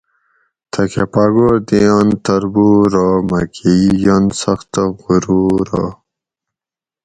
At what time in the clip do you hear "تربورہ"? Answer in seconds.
2.25-3.05